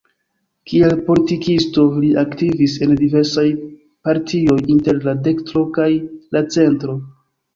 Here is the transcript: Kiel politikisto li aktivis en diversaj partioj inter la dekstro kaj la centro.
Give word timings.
Kiel 0.69 0.93
politikisto 1.09 1.83
li 2.03 2.07
aktivis 2.21 2.77
en 2.85 2.95
diversaj 3.03 3.45
partioj 4.09 4.57
inter 4.77 5.01
la 5.09 5.15
dekstro 5.29 5.63
kaj 5.79 5.89
la 6.37 6.43
centro. 6.57 6.97